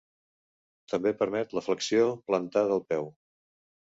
També 0.93 1.11
permet 1.19 1.53
la 1.57 1.63
flexió 1.67 2.07
plantar 2.31 2.63
del 2.71 2.83
peu. 2.95 3.09